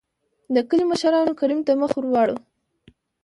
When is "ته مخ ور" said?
1.67-2.05